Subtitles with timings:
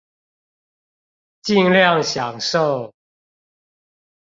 [1.43, 2.91] 儘量享受